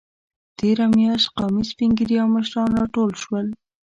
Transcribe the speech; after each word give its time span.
تېره 0.57 0.85
میاشت 0.95 1.27
قومي 1.37 1.63
سپینږیري 1.71 2.15
او 2.21 2.27
مشران 2.35 2.69
راټول 2.79 3.11
شول. 3.23 3.47